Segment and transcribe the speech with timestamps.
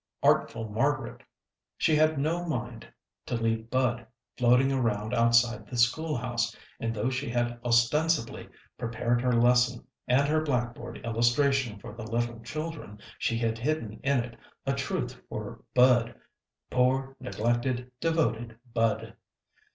[0.23, 1.21] Artful Margaret!
[1.77, 2.91] She had no mind
[3.27, 9.21] to leave Bud floating around outside the school house, and though she had ostensibly prepared
[9.21, 14.35] her lesson and her blackboard illustration for the little children, she had hidden in it
[14.65, 16.15] a truth for Bud
[16.71, 19.13] poor, neglected, devoted Bud!